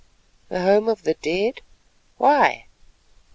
[0.49, 1.61] "The Home of the Dead!
[2.17, 2.65] Why?"